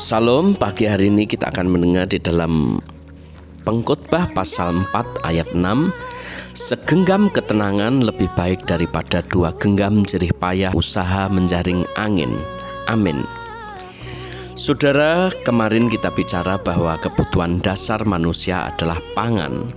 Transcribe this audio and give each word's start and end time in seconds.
Salam, 0.00 0.56
pagi 0.56 0.88
hari 0.88 1.12
ini 1.12 1.28
kita 1.28 1.52
akan 1.52 1.76
mendengar 1.76 2.08
di 2.08 2.16
dalam 2.16 2.80
Pengkhotbah 3.68 4.32
pasal 4.32 4.88
4 4.88 5.28
ayat 5.28 5.52
6 5.52 5.60
Segenggam 6.56 7.28
ketenangan 7.28 8.00
lebih 8.08 8.32
baik 8.32 8.64
daripada 8.64 9.20
dua 9.20 9.52
genggam 9.60 10.00
jerih 10.00 10.32
payah 10.40 10.72
usaha 10.72 11.28
menjaring 11.28 11.84
angin. 12.00 12.32
Amin. 12.88 13.28
Saudara, 14.56 15.28
kemarin 15.44 15.92
kita 15.92 16.08
bicara 16.16 16.56
bahwa 16.56 16.96
kebutuhan 16.96 17.60
dasar 17.60 18.00
manusia 18.08 18.72
adalah 18.72 19.04
pangan. 19.12 19.68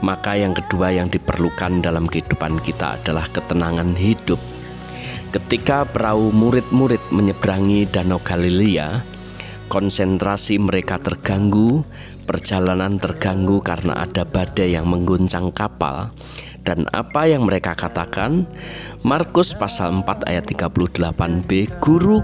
Maka 0.00 0.40
yang 0.40 0.56
kedua 0.56 0.88
yang 0.88 1.12
diperlukan 1.12 1.84
dalam 1.84 2.08
kehidupan 2.08 2.64
kita 2.64 2.96
adalah 2.96 3.28
ketenangan 3.28 3.92
hidup. 3.92 4.40
Ketika 5.36 5.84
perahu 5.84 6.32
murid-murid 6.32 7.12
menyeberangi 7.12 7.84
Danau 7.92 8.24
Galilea, 8.24 9.19
konsentrasi 9.70 10.58
mereka 10.58 10.98
terganggu, 10.98 11.86
perjalanan 12.26 12.98
terganggu 12.98 13.62
karena 13.62 14.02
ada 14.02 14.26
badai 14.26 14.74
yang 14.74 14.90
mengguncang 14.90 15.54
kapal. 15.54 16.10
Dan 16.60 16.90
apa 16.90 17.30
yang 17.30 17.46
mereka 17.46 17.78
katakan? 17.78 18.50
Markus 19.06 19.54
pasal 19.54 19.94
4 20.02 20.28
ayat 20.28 20.44
38b, 20.44 21.80
Guru, 21.80 22.20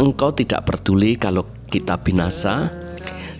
engkau 0.00 0.32
tidak 0.32 0.66
peduli 0.66 1.20
kalau 1.20 1.44
kita 1.68 2.00
binasa? 2.00 2.72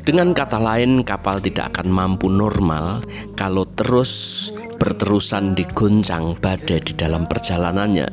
Dengan 0.03 0.35
kata 0.35 0.61
lain, 0.61 1.01
kapal 1.03 1.41
tidak 1.41 1.75
akan 1.75 1.89
mampu 1.91 2.29
normal 2.30 3.03
kalau 3.35 3.65
terus 3.65 4.51
berterusan 4.79 5.55
diguncang 5.55 6.35
badai 6.39 6.83
di 6.83 6.93
dalam 6.99 7.30
perjalanannya. 7.30 8.11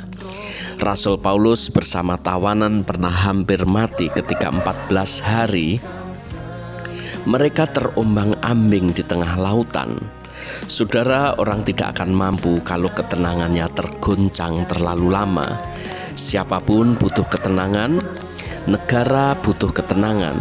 Rasul 0.80 1.20
Paulus 1.20 1.68
bersama 1.68 2.16
tawanan 2.16 2.88
pernah 2.88 3.12
hampir 3.12 3.68
mati 3.68 4.08
ketika 4.08 4.48
14 4.48 5.28
hari 5.28 5.76
mereka 7.28 7.68
terombang-ambing 7.68 8.96
di 8.96 9.04
tengah 9.04 9.36
lautan. 9.36 10.00
Saudara, 10.72 11.36
orang 11.36 11.68
tidak 11.68 12.00
akan 12.00 12.16
mampu 12.16 12.64
kalau 12.64 12.88
ketenangannya 12.96 13.68
terguncang 13.76 14.64
terlalu 14.72 15.12
lama. 15.12 15.60
Siapa 16.16 16.64
pun 16.64 16.96
butuh 16.96 17.28
ketenangan, 17.28 18.00
negara 18.64 19.36
butuh 19.36 19.76
ketenangan, 19.76 20.40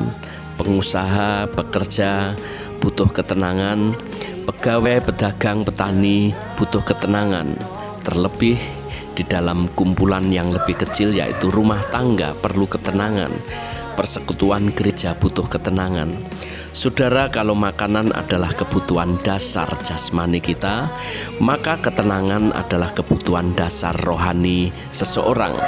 pengusaha, 0.54 1.50
pekerja 1.50 2.38
butuh 2.78 3.10
ketenangan, 3.10 3.98
Pegawai, 4.48 5.04
pedagang, 5.04 5.60
petani 5.60 6.32
butuh 6.56 6.80
ketenangan, 6.80 7.52
terlebih 8.00 8.56
di 9.18 9.26
dalam 9.26 9.66
kumpulan 9.74 10.30
yang 10.30 10.54
lebih 10.54 10.78
kecil, 10.78 11.10
yaitu 11.10 11.50
rumah 11.50 11.82
tangga, 11.90 12.38
perlu 12.38 12.70
ketenangan. 12.70 13.34
Persekutuan 13.98 14.70
gereja 14.70 15.18
butuh 15.18 15.50
ketenangan. 15.50 16.14
Saudara, 16.70 17.26
kalau 17.26 17.58
makanan 17.58 18.14
adalah 18.14 18.54
kebutuhan 18.54 19.18
dasar 19.26 19.66
jasmani 19.82 20.38
kita, 20.38 20.86
maka 21.42 21.82
ketenangan 21.82 22.54
adalah 22.54 22.94
kebutuhan 22.94 23.58
dasar 23.58 23.98
rohani 23.98 24.70
seseorang. 24.94 25.58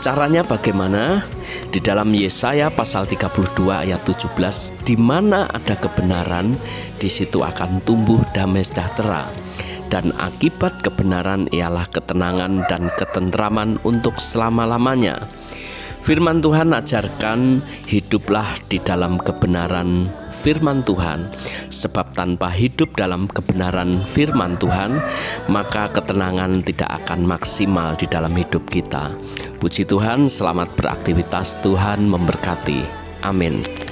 Caranya 0.00 0.40
bagaimana? 0.40 1.20
Di 1.68 1.84
dalam 1.84 2.08
Yesaya 2.16 2.72
pasal 2.72 3.04
32 3.04 3.84
ayat 3.84 4.00
17, 4.00 4.88
di 4.88 4.96
mana 4.96 5.44
ada 5.52 5.76
kebenaran, 5.76 6.56
di 6.96 7.12
situ 7.12 7.44
akan 7.44 7.84
tumbuh 7.84 8.24
damai 8.32 8.64
sejahtera. 8.64 9.28
Dan 9.88 10.12
akibat 10.20 10.84
kebenaran 10.84 11.48
ialah 11.48 11.88
ketenangan 11.88 12.68
dan 12.68 12.92
ketentraman 12.96 13.80
untuk 13.84 14.20
selama-lamanya. 14.20 15.24
Firman 16.04 16.40
Tuhan 16.40 16.72
ajarkan 16.72 17.60
hiduplah 17.84 18.56
di 18.70 18.80
dalam 18.80 19.18
kebenaran 19.20 20.08
firman 20.38 20.86
Tuhan 20.86 21.26
sebab 21.68 22.14
tanpa 22.14 22.48
hidup 22.54 22.94
dalam 22.94 23.26
kebenaran 23.26 24.06
firman 24.06 24.54
Tuhan 24.56 24.94
maka 25.50 25.90
ketenangan 25.90 26.62
tidak 26.62 27.02
akan 27.04 27.26
maksimal 27.26 27.98
di 27.98 28.06
dalam 28.06 28.32
hidup 28.32 28.64
kita. 28.70 29.10
Puji 29.58 29.84
Tuhan, 29.84 30.30
selamat 30.30 30.70
beraktivitas 30.78 31.58
Tuhan 31.60 32.06
memberkati. 32.06 32.86
Amin. 33.26 33.87